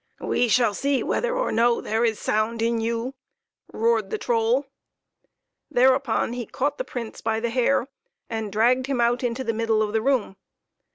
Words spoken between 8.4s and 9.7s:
dragged him out into the